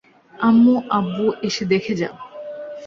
[0.33, 2.15] আম্মু, আব্বু, এসো দেখে যাও!